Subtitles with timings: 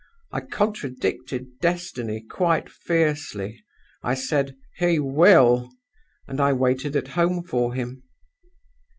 [0.31, 3.63] I contradicted Destiny quite fiercely.
[4.01, 5.69] I said, 'He will!'
[6.27, 8.01] and I waited at home for him.